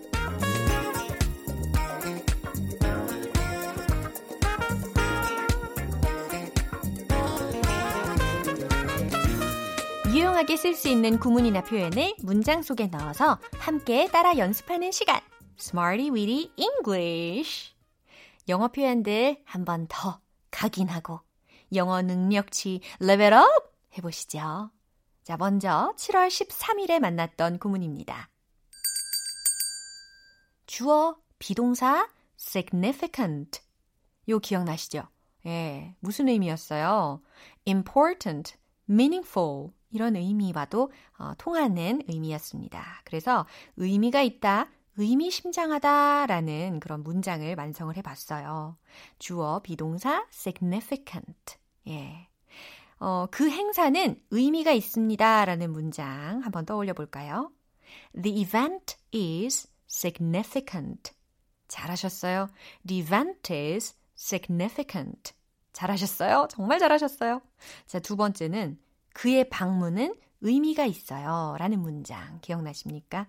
유용하게 10.08 10.56
쓸 10.58 10.74
수 10.74 10.88
있는 10.88 11.20
구문이나 11.20 11.62
표현을 11.62 12.16
문장 12.24 12.62
속에 12.64 12.88
넣어서 12.88 13.40
함께 13.60 14.08
따라 14.08 14.38
연습하는 14.38 14.92
시간. 14.92 15.20
Smarty 15.60 16.10
Weedy 16.10 16.52
English. 16.58 17.74
영어 18.50 18.70
표현들 18.70 19.42
한 19.46 19.66
번 19.66 19.88
더 19.90 20.20
각인하고 20.52 21.20
영어 21.76 22.02
능력치 22.02 22.80
레벨업 23.00 23.46
해보시죠. 23.98 24.72
자, 25.28 25.36
먼저 25.36 25.94
7월 25.98 26.30
13일에 26.30 27.00
만났던 27.02 27.60
구문입니다. 27.60 28.30
주어, 30.68 31.18
비동사, 31.38 32.08
significant. 32.40 33.60
요 34.30 34.40
기억나시죠? 34.40 35.04
예, 35.46 35.98
무슨 36.00 36.30
의미였어요? 36.30 37.22
important, 37.68 38.56
meaningful. 38.90 39.72
이런 39.90 40.16
의미와도 40.16 40.94
어, 41.20 41.34
통하는 41.38 42.02
의미였습니다. 42.08 43.02
그래서 43.04 43.46
의미가 43.76 44.22
있다, 44.22 44.70
의미심장하다 44.96 46.28
라는 46.28 46.80
그런 46.80 47.04
문장을 47.04 47.54
완성을 47.58 47.94
해봤어요. 47.98 48.78
주어, 49.20 49.60
비동사, 49.62 50.26
significant. 50.32 51.58
예. 51.90 52.27
어, 53.00 53.28
그 53.30 53.50
행사는 53.50 54.20
의미가 54.32 54.72
있습니다. 54.72 55.46
라는 55.46 55.72
문장 55.72 56.42
한번 56.44 56.66
떠올려 56.66 56.94
볼까요? 56.94 57.52
The 58.22 58.42
event 58.42 58.96
is 59.14 59.70
significant. 59.90 61.14
잘하셨어요. 61.68 62.50
The 62.86 63.04
event 63.04 63.54
is 63.54 63.96
significant. 64.18 65.34
잘하셨어요. 65.74 66.48
정말 66.50 66.80
잘하셨어요. 66.80 67.42
자, 67.86 68.00
두 68.00 68.16
번째는 68.16 68.80
그의 69.14 69.50
방문은 69.50 70.16
의미가 70.42 70.86
있어요. 70.86 71.56
라는 71.60 71.80
문장 71.82 72.40
기억나십니까? 72.42 73.28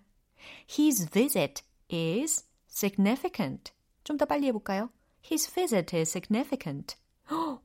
His 0.79 1.11
visit 1.11 1.63
is 1.93 2.47
significant. 2.71 3.73
좀 4.05 4.17
더 4.17 4.25
빨리 4.25 4.47
해볼까요? 4.47 4.91
His 5.31 5.51
visit 5.53 5.95
is 5.95 6.11
significant. 6.11 6.97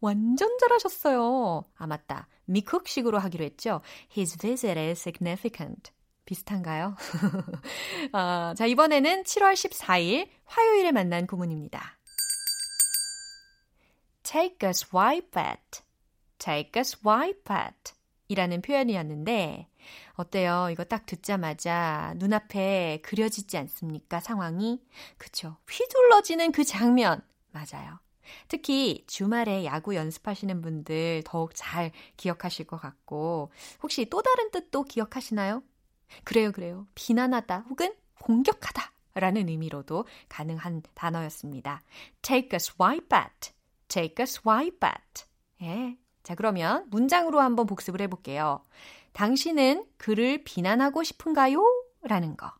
완전 0.01 0.57
잘하셨어요. 0.59 1.63
아, 1.75 1.87
맞다. 1.87 2.27
미쿡식으로 2.45 3.19
하기로 3.19 3.45
했죠. 3.45 3.81
His 4.15 4.37
visit 4.37 4.79
is 4.79 4.99
significant. 4.99 5.91
비슷한가요? 6.25 6.95
아, 8.13 8.53
자, 8.57 8.65
이번에는 8.65 9.23
7월 9.23 9.53
14일 9.53 10.29
화요일에 10.45 10.91
만난 10.91 11.27
구문입니다. 11.27 11.97
Take 14.23 14.67
a 14.67 14.69
swipe 14.69 15.41
at. 15.41 15.81
Take 16.37 16.71
a 16.77 16.81
swipe 16.81 17.55
at. 17.55 17.93
이라는 18.29 18.61
표현이었는데, 18.61 19.67
어때요? 20.13 20.69
이거 20.71 20.85
딱 20.85 21.05
듣자마자 21.05 22.13
눈앞에 22.17 23.01
그려지지 23.03 23.57
않습니까? 23.57 24.19
상황이. 24.19 24.81
그쵸. 25.17 25.57
휘둘러지는 25.69 26.51
그 26.51 26.63
장면. 26.63 27.21
맞아요. 27.51 27.99
특히 28.47 29.03
주말에 29.07 29.65
야구 29.65 29.95
연습하시는 29.95 30.61
분들 30.61 31.23
더욱 31.25 31.51
잘 31.53 31.91
기억하실 32.17 32.67
것 32.67 32.77
같고, 32.77 33.51
혹시 33.81 34.05
또 34.05 34.21
다른 34.21 34.51
뜻도 34.51 34.83
기억하시나요? 34.83 35.63
그래요, 36.23 36.51
그래요. 36.51 36.87
비난하다 36.95 37.65
혹은 37.69 37.93
공격하다 38.21 38.91
라는 39.15 39.47
의미로도 39.49 40.05
가능한 40.29 40.81
단어였습니다. 40.93 41.81
Take 42.21 42.49
a 42.53 42.57
swipe 42.57 43.17
at. 43.17 43.51
Take 43.87 44.15
a 44.19 44.23
swipe 44.23 44.87
at. 44.87 45.25
예. 45.61 45.97
자, 46.23 46.35
그러면 46.35 46.85
문장으로 46.89 47.39
한번 47.41 47.67
복습을 47.67 48.01
해볼게요. 48.01 48.63
당신은 49.11 49.85
그를 49.97 50.43
비난하고 50.43 51.03
싶은가요? 51.03 51.63
라는 52.01 52.35
거. 52.35 52.51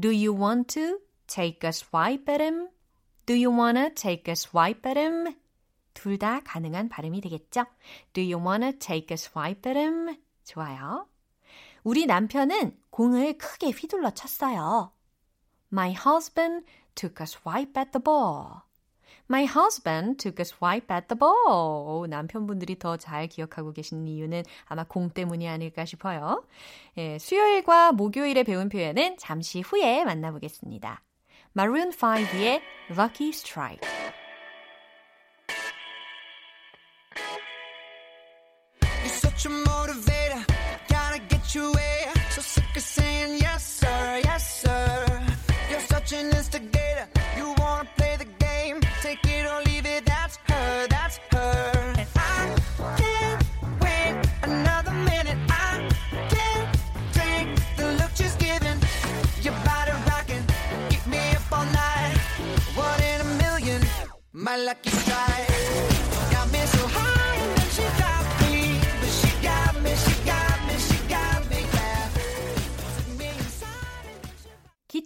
Do 0.00 0.10
you 0.10 0.32
want 0.36 0.74
to 0.74 0.98
take 1.26 1.66
a 1.66 1.70
swipe 1.70 2.32
at 2.32 2.42
him? 2.42 2.68
Do 3.26 3.34
you 3.34 3.50
wanna 3.50 3.90
take 3.94 4.28
a 4.28 4.34
swipe 4.36 4.86
at 4.88 4.98
him? 4.98 5.34
둘 5.94 6.18
다 6.18 6.40
가능한 6.44 6.88
발음이 6.88 7.20
되겠죠? 7.22 7.64
Do 8.12 8.22
you 8.22 8.36
wanna 8.36 8.72
take 8.78 9.08
a 9.10 9.14
swipe 9.14 9.70
at 9.70 9.78
him? 9.78 10.16
좋아요. 10.44 11.06
우리 11.84 12.06
남편은 12.06 12.76
공을 12.90 13.38
크게 13.38 13.70
휘둘러 13.70 14.10
쳤어요. 14.10 14.92
My 15.72 15.92
husband 15.92 16.66
took 16.94 17.22
a 17.22 17.26
swipe 17.26 17.78
at 17.80 17.92
the 17.92 18.02
ball. 18.02 18.62
My 19.28 19.46
husband 19.46 20.18
took 20.18 20.38
a 20.40 20.44
swipe 20.44 20.94
at 20.94 21.08
the 21.08 21.18
ball. 21.18 21.46
오, 21.48 22.06
남편분들이 22.08 22.78
더 22.78 22.98
잘 22.98 23.26
기억하고 23.26 23.72
계신 23.72 24.06
이유는 24.06 24.42
아마 24.66 24.84
공 24.84 25.08
때문이 25.08 25.48
아닐까 25.48 25.86
싶어요. 25.86 26.44
예, 26.98 27.18
수요일과 27.18 27.92
목요일에 27.92 28.42
배운 28.42 28.68
표현은 28.68 29.16
잠시 29.18 29.62
후에 29.62 30.04
만나보겠습니다. 30.04 31.02
Maroon 31.56 31.92
5의 31.92 32.60
Lucky 32.90 33.30
Strike. 33.30 33.86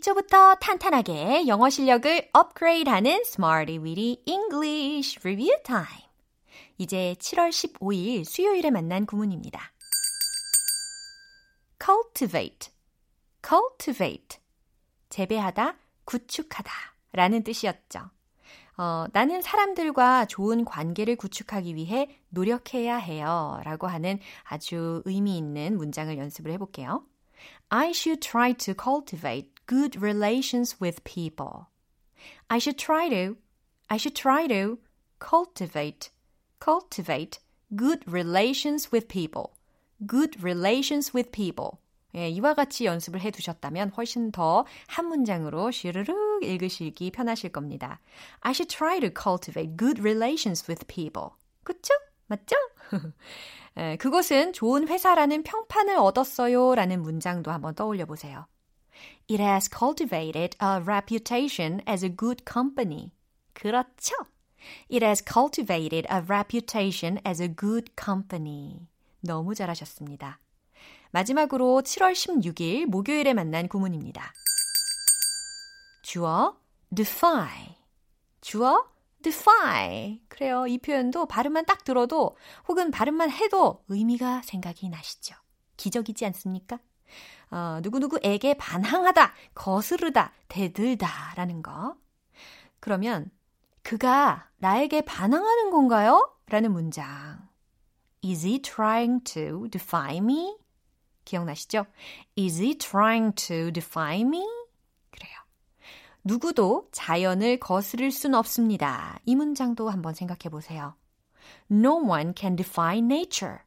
기초부터 0.09 0.55
탄탄하게 0.57 1.47
영어 1.49 1.69
실력을 1.69 2.31
업그레이드하는 2.33 3.21
Smarty 3.27 3.79
Weedy 3.79 4.23
English 4.27 5.19
Review 5.21 5.63
Time. 5.63 6.05
이제 6.79 7.15
7월 7.19 7.51
15일 7.51 8.25
수요일에 8.25 8.71
만난 8.71 9.05
구문입니다. 9.05 9.73
cultivate, 11.85 12.73
cultivate. 13.47 14.39
재배하다, 15.11 15.77
구축하다 16.05 16.71
라는 17.13 17.43
뜻이었죠. 17.43 18.11
어, 18.79 19.07
나는 19.13 19.43
사람들과 19.43 20.27
좋은 20.27 20.65
관계를 20.65 21.17
구축하기 21.17 21.75
위해 21.75 22.19
노력해야 22.31 22.97
해요. 22.97 23.61
라고 23.65 23.87
하는 23.87 24.21
아주 24.45 25.03
의미 25.05 25.37
있는 25.37 25.77
문장을 25.77 26.17
연습을 26.17 26.53
해볼게요. 26.53 27.05
I 27.69 27.91
should 27.91 28.21
try 28.21 28.55
to 28.55 28.75
cultivate 28.75 29.58
good 29.69 30.01
relations 30.01 30.81
with 30.81 31.05
people. 31.05 31.69
I 32.51 32.59
should 32.59 32.79
try 32.79 33.09
to, 33.09 33.37
I 33.89 33.99
should 33.99 34.17
try 34.17 34.49
to 34.49 34.79
cultivate, 35.21 36.11
cultivate 36.59 37.39
good 37.77 38.03
relations 38.09 38.91
with 38.91 39.07
people. 39.07 39.53
good 40.07 40.39
relations 40.43 41.13
with 41.15 41.31
people. 41.31 41.79
예, 42.15 42.29
이와 42.29 42.55
같이 42.55 42.87
연습을 42.87 43.21
해 43.21 43.31
두셨다면 43.31 43.91
훨씬 43.91 44.33
더 44.33 44.65
한 44.87 45.07
문장으로 45.07 45.71
슈르륵 45.71 46.43
읽으시기 46.43 47.11
편하실 47.11 47.53
겁니다. 47.53 48.01
I 48.41 48.53
should 48.53 48.75
try 48.75 48.99
to 49.01 49.11
cultivate 49.11 49.77
good 49.77 50.01
relations 50.01 50.65
with 50.71 50.87
people. 50.87 51.31
그쵸? 51.65 51.93
맞죠? 52.27 52.57
예, 53.77 53.97
그곳은 53.97 54.53
좋은 54.53 54.89
회사라는 54.89 55.43
평판을 55.43 55.97
얻었어요 55.97 56.75
라는 56.75 57.03
문장도 57.03 57.51
한번 57.51 57.75
떠올려 57.75 58.07
보세요. 58.07 58.47
It 59.29 59.43
has 59.43 59.69
cultivated 59.69 60.57
a 60.61 60.81
reputation 60.81 61.81
as 61.87 62.05
a 62.05 62.15
good 62.15 62.45
company. 62.51 63.13
그렇죠? 63.53 64.15
It 64.91 65.05
has 65.05 65.23
cultivated 65.23 66.07
a 66.11 66.23
reputation 66.27 67.19
as 67.27 67.43
a 67.43 67.49
good 67.55 67.93
company. 68.01 68.89
너무 69.21 69.55
잘하셨습니다. 69.55 70.41
마지막으로 71.11 71.83
7월 71.83 72.13
16일 72.13 72.87
목요일에 72.87 73.35
만난 73.35 73.69
구문입니다. 73.69 74.33
주어 76.03 76.57
defy. 76.95 77.77
주어 78.41 78.87
defy. 79.23 80.21
그래요. 80.29 80.67
이 80.67 80.79
표현도 80.79 81.27
발음만 81.27 81.67
딱 81.67 81.85
들어도 81.85 82.37
혹은 82.69 82.91
발음만 82.91 83.31
해도 83.31 83.85
의미가 83.89 84.43
생각이 84.43 84.89
나시죠. 84.89 85.35
기적이지 85.77 86.25
않습니까? 86.27 86.79
어, 87.51 87.81
누구누구에게 87.83 88.55
반항하다, 88.55 89.33
거스르다, 89.55 90.33
대들다 90.49 91.35
라는 91.37 91.63
거. 91.63 91.97
그러면 92.81 93.31
그가 93.83 94.49
나에게 94.59 95.03
반항하는 95.03 95.71
건가요? 95.71 96.35
라는 96.47 96.73
문장. 96.73 97.49
Is 98.25 98.47
he 98.47 98.61
trying 98.61 99.23
to 99.25 99.69
defy 99.71 100.17
me? 100.19 100.57
기억나시죠? 101.25 101.87
Is 102.37 102.61
he 102.61 102.77
trying 102.77 103.35
to 103.35 103.71
defy 103.73 104.21
me? 104.21 104.45
그래요. 105.11 105.33
누구도 106.25 106.89
자연을 106.93 107.61
거스를 107.61 108.11
순 108.11 108.35
없습니다. 108.35 109.19
이 109.25 109.37
문장도 109.37 109.89
한번 109.89 110.15
생각해 110.15 110.51
보세요. 110.51 110.95
No 111.71 111.97
one 111.97 112.33
can 112.37 112.57
defy 112.57 112.99
nature. 112.99 113.61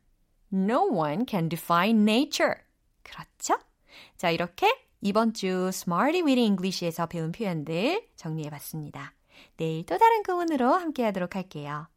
No 0.53 0.83
one 0.83 1.25
can 1.27 1.49
defy 1.49 1.89
nature. 1.89 2.55
그렇죠? 3.03 3.57
자, 4.17 4.29
이렇게 4.29 4.71
이번 5.01 5.33
주 5.33 5.69
Smarty 5.69 6.21
Weedy 6.21 6.45
English에서 6.45 7.07
배운 7.07 7.31
표현들 7.31 8.07
정리해 8.15 8.49
봤습니다. 8.49 9.13
내일 9.57 9.85
또 9.85 9.97
다른 9.97 10.23
구문으로 10.23 10.73
함께 10.73 11.03
하도록 11.05 11.35
할게요. 11.35 11.87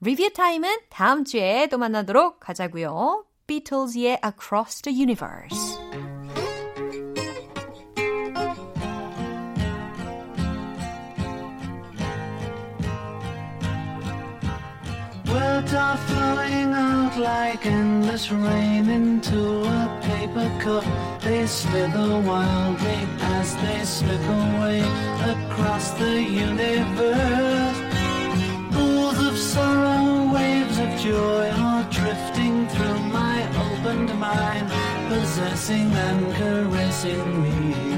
리뷰 0.00 0.30
타임은 0.32 0.78
다음 0.90 1.24
주에 1.24 1.66
또 1.68 1.78
만나도록 1.78 2.48
하자고요. 2.48 3.24
Beatles의 3.46 4.20
Across 4.24 4.82
the 4.82 4.96
Universe. 4.96 5.78
Words 15.28 15.74
are 15.74 15.96
flowing 15.96 16.74
out 16.74 17.16
like 17.18 17.66
endless 17.66 18.30
rain 18.30 18.88
into 18.88 19.62
a 19.64 19.75
cup. 20.66 20.84
They 21.20 21.46
slither 21.46 22.20
wildly 22.28 23.00
as 23.38 23.48
they 23.62 23.80
slip 23.84 24.24
away 24.42 24.80
across 25.32 25.92
the 26.02 26.14
universe. 26.48 27.78
Pools 28.74 29.18
of 29.28 29.36
sorrow, 29.38 30.32
waves 30.34 30.78
of 30.84 30.90
joy 31.08 31.44
are 31.68 31.84
drifting 31.98 32.66
through 32.72 33.00
my 33.18 33.38
opened 33.66 34.12
mind, 34.18 34.66
possessing 35.10 35.88
and 36.06 36.20
caressing 36.38 37.26
me. 37.42 37.95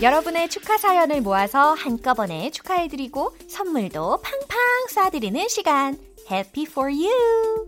여러분의 0.00 0.48
축하 0.48 0.78
사연을 0.78 1.22
모아서 1.22 1.74
한꺼번에 1.74 2.50
축하해드리고 2.50 3.34
선물도 3.48 4.20
팡팡 4.22 4.58
쏴드리는 4.90 5.48
시간. 5.48 5.98
Happy 6.30 6.66
for 6.70 6.92
you! 6.92 7.66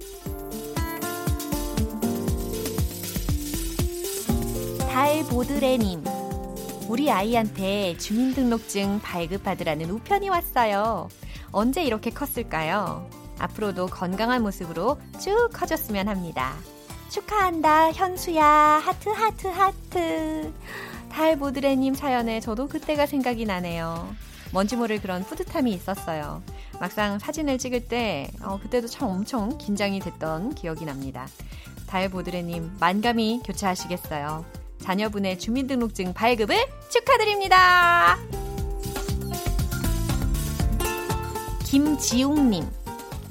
달보드레님. 4.88 6.05
우리 6.88 7.11
아이한테 7.11 7.97
주민등록증 7.99 9.01
발급받으라는 9.01 9.90
우편이 9.90 10.29
왔어요. 10.29 11.09
언제 11.51 11.83
이렇게 11.83 12.11
컸을까요? 12.11 13.11
앞으로도 13.40 13.87
건강한 13.87 14.43
모습으로 14.43 15.01
쭉 15.21 15.49
커졌으면 15.53 16.07
합니다. 16.07 16.55
축하한다, 17.09 17.90
현수야. 17.90 18.47
하트, 18.47 19.09
하트, 19.09 19.47
하트. 19.49 20.53
달보드레님 21.11 21.94
사연에 21.94 22.40
저도 22.40 22.66
그때가 22.68 23.07
생각이 23.07 23.44
나네요. 23.44 24.14
뭔지 24.53 24.77
모를 24.77 25.01
그런 25.01 25.23
뿌듯함이 25.25 25.73
있었어요. 25.73 26.42
막상 26.81 27.18
사진을 27.18 27.59
찍을 27.59 27.87
때, 27.88 28.31
어, 28.42 28.59
그때도 28.61 28.88
참 28.88 29.09
엄청 29.09 29.59
긴장이 29.59 30.01
됐던 30.01 30.55
기억이 30.55 30.85
납니다. 30.85 31.27
달보드레님, 31.87 32.77
만감히 32.81 33.40
교차하시겠어요. 33.44 34.44
자녀분의 34.81 35.38
주민등록증 35.38 36.14
발급을 36.14 36.57
축하드립니다! 36.88 38.16
김지웅님, 41.64 42.64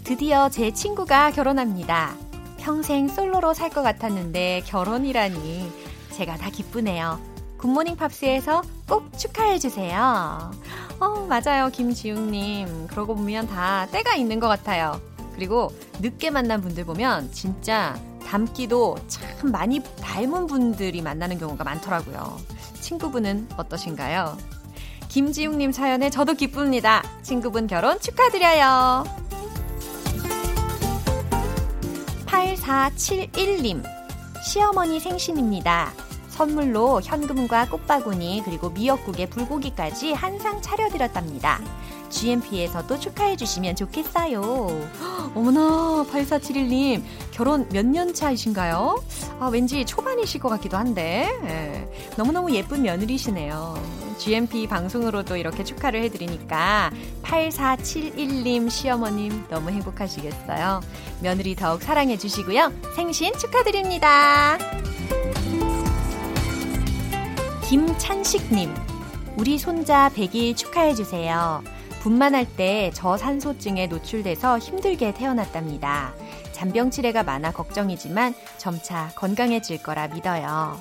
드디어 0.04 0.50
제 0.50 0.72
친구가 0.72 1.32
결혼합니다. 1.32 2.16
평생 2.58 3.08
솔로로 3.08 3.54
살 3.54 3.70
것 3.70 3.82
같았는데 3.82 4.64
결혼이라니 4.66 5.72
제가 6.12 6.38
다 6.38 6.50
기쁘네요. 6.50 7.20
굿모닝 7.60 7.98
팝스에서 7.98 8.62
꼭 8.88 9.18
축하해주세요. 9.18 10.52
어, 11.00 11.28
맞아요, 11.28 11.70
김지웅님. 11.72 12.88
그러고 12.88 13.16
보면 13.16 13.48
다 13.48 13.86
때가 13.92 14.16
있는 14.16 14.40
것 14.40 14.48
같아요. 14.48 15.00
그리고 15.36 15.72
늦게 16.00 16.32
만난 16.32 16.62
분들 16.62 16.86
보면 16.86 17.32
진짜 17.32 17.98
닮기도 18.26 18.98
참 19.08 19.52
많이 19.52 19.82
닮은 20.02 20.48
분들이 20.48 21.02
만나는 21.02 21.38
경우가 21.38 21.64
많더라고요. 21.64 22.38
친구분은 22.80 23.50
어떠신가요? 23.58 24.38
김지웅님 25.10 25.72
사연에 25.72 26.10
저도 26.10 26.34
기쁩니다. 26.34 27.04
친구분 27.24 27.68
결혼 27.68 28.00
축하드려요. 28.00 29.04
8471님, 32.28 33.84
시어머니 34.46 35.00
생신입니다. 35.00 35.92
선물로 36.40 37.02
현금과 37.04 37.68
꽃바구니 37.68 38.44
그리고 38.46 38.70
미역국에 38.70 39.26
불고기까지 39.26 40.14
한 40.14 40.40
상 40.40 40.62
차려드렸답니다. 40.62 41.60
GMP에서도 42.10 42.98
축하해 42.98 43.36
주시면 43.36 43.76
좋겠어요. 43.76 44.42
어머나 45.36 46.06
8471님 46.10 47.04
결혼 47.32 47.68
몇 47.74 47.86
년 47.86 48.14
차이신가요? 48.14 49.04
아, 49.42 49.48
왠지 49.48 49.84
초반이실 49.86 50.40
것 50.40 50.48
같기도 50.48 50.78
한데 50.78 51.28
예, 51.44 51.90
너무너무 52.16 52.54
예쁜 52.56 52.84
며느리시네요. 52.84 53.76
GMP 54.18 54.66
방송으로도 54.68 55.36
이렇게 55.36 55.66
축하를 55.66 56.04
해드리니까 56.04 56.92
8471님 57.24 58.70
시어머님 58.70 59.44
너무 59.50 59.72
행복하시겠어요. 59.72 60.80
며느리 61.22 61.54
더욱 61.56 61.82
사랑해 61.82 62.18
주시고요. 62.18 62.72
생신 62.96 63.34
축하드립니다. 63.38 64.58
김찬식님, 67.70 68.74
우리 69.38 69.60
손자 69.60 70.10
100일 70.10 70.58
축하해주세요. 70.58 71.62
분만할 72.00 72.48
때 72.56 72.90
저산소증에 72.96 73.86
노출돼서 73.86 74.58
힘들게 74.58 75.14
태어났답니다. 75.14 76.16
잔병 76.52 76.90
치레가 76.90 77.22
많아 77.22 77.52
걱정이지만 77.52 78.34
점차 78.58 79.12
건강해질 79.14 79.84
거라 79.84 80.08
믿어요. 80.08 80.80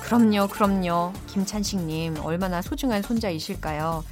그럼요, 0.00 0.48
그럼요. 0.48 1.12
김찬식님, 1.28 2.16
얼마나 2.24 2.62
소중한 2.62 3.02
손자이실까요? 3.02 4.02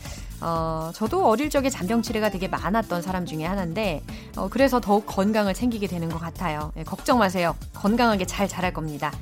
어, 0.43 0.91
저도 0.93 1.27
어릴 1.27 1.51
적에 1.51 1.71
잔병 1.71 2.03
치레가 2.03 2.29
되게 2.29 2.49
많았던 2.49 3.01
사람 3.01 3.25
중에 3.25 3.45
하나인데, 3.45 4.03
어, 4.37 4.49
그래서 4.51 4.81
더욱 4.81 5.07
건강을 5.07 5.55
챙기게 5.55 5.87
되는 5.87 6.09
것 6.09 6.19
같아요. 6.19 6.73
예, 6.77 6.83
걱정 6.83 7.19
마세요. 7.19 7.57
건강하게 7.75 8.27
잘 8.27 8.49
자랄 8.49 8.73
겁니다. 8.73 9.13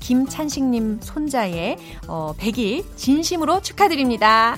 김찬식님 0.00 1.00
손자의 1.02 1.76
어, 2.08 2.34
100일 2.38 2.84
진심으로 2.96 3.60
축하드립니다. 3.60 4.56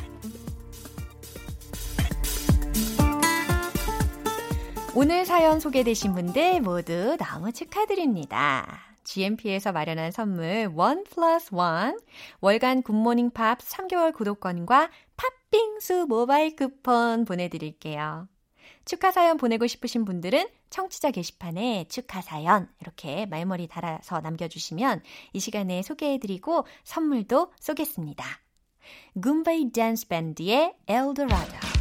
오늘 4.95 5.25
사연 5.25 5.59
소개되신 5.59 6.15
분들 6.15 6.61
모두 6.61 7.17
너무 7.19 7.51
축하드립니다. 7.51 8.81
GMP에서 9.05 9.73
마련한 9.73 10.13
선물 10.13 10.45
1 10.45 10.69
플러스 11.11 11.51
1 11.53 11.99
월간 12.41 12.83
굿모닝 12.83 13.31
팝 13.31 13.59
3개월 13.59 14.13
구독권과 14.15 14.91
팥빙수 15.17 16.07
모바일 16.09 16.57
쿠폰 16.57 17.25
보내드릴게요. 17.25 18.29
축하 18.85 19.11
사연 19.11 19.37
보내고 19.37 19.67
싶으신 19.67 20.05
분들은 20.05 20.49
청취자 20.71 21.11
게시판에 21.11 21.87
축하 21.89 22.21
사연 22.21 22.69
이렇게 22.81 23.27
말머리 23.27 23.69
달아서 23.69 24.21
남겨주시면 24.21 25.03
이 25.33 25.41
시간에 25.41 25.83
소개해드리고 25.83 26.67
선물도 26.85 27.53
쏘겠습니다. 27.61 28.25
굼베이 29.15 29.71
댄스 29.73 30.09
밴드의 30.09 30.75
엘도라도 30.89 31.72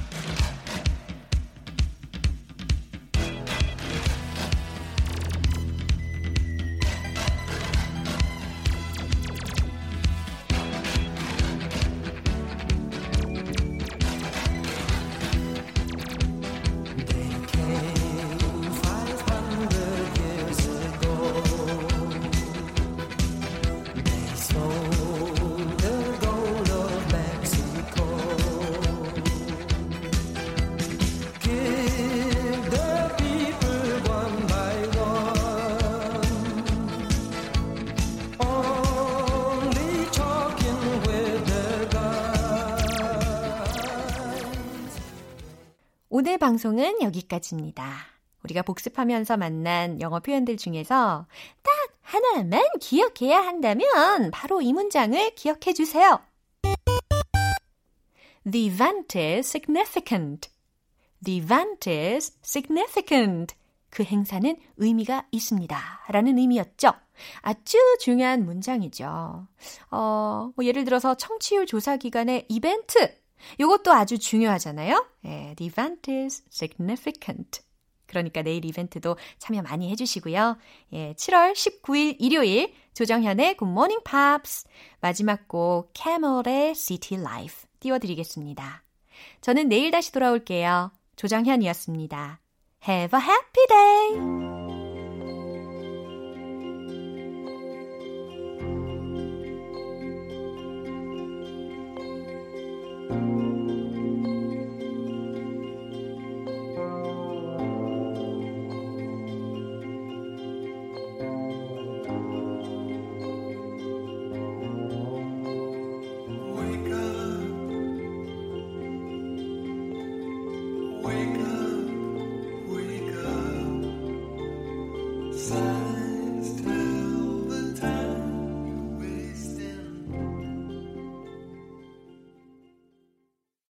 방송은 46.42 47.04
여기까지입니다. 47.04 47.86
우리가 48.44 48.64
복습하면서 48.64 49.38
만난 49.38 50.02
영어 50.02 50.20
표현들 50.20 50.58
중에서 50.58 51.28
딱 51.62 51.72
하나만 52.02 52.64
기억해야 52.80 53.40
한다면 53.42 54.32
바로 54.32 54.60
이 54.60 54.74
문장을 54.74 55.36
기억해 55.36 55.74
주세요. 55.76 56.20
The 58.52 58.66
event 58.66 59.20
is 59.20 59.48
significant. 59.48 60.50
The 61.24 61.44
event 61.44 61.88
is 61.88 62.34
significant. 62.44 63.54
그 63.92 64.04
행사는 64.04 64.58
의미가 64.78 65.28
있습니다. 65.32 65.78
라는 66.10 66.40
의미였죠. 66.40 66.92
아주 67.42 67.78
중요한 68.00 68.46
문장이죠. 68.46 69.46
어, 69.92 70.52
뭐 70.56 70.66
예를 70.66 70.86
들어서 70.86 71.14
청취율 71.14 71.68
조사 71.68 71.98
기간의 71.98 72.46
이벤트 72.50 73.21
이것도 73.60 73.92
아주 73.92 74.18
중요하잖아요. 74.18 75.06
예, 75.26 75.54
the 75.58 75.68
event 75.68 76.12
is 76.12 76.44
significant. 76.52 77.62
그러니까 78.12 78.42
내일 78.42 78.66
이벤트도 78.66 79.16
참여 79.40 79.62
많이 79.62 79.90
해주시고요. 79.90 80.58
예, 80.94 81.14
7월 81.14 81.54
19일 81.54 82.18
일요일 82.20 82.74
조정현의 82.94 83.56
Good 83.58 83.72
Morning 83.72 84.04
Pops 84.04 84.68
마지막 85.00 85.48
곡 85.48 85.94
Camel의 85.94 86.76
City 86.76 87.22
Life 87.22 87.70
띄워드리겠습니다. 87.80 88.84
저는 89.40 89.70
내일 89.70 89.92
다시 89.92 90.12
돌아올게요. 90.12 90.92
조정현이었습니다. 91.16 92.40
Have 92.88 93.18
a 93.18 93.26
happy 93.26 93.68
day! 93.68 94.61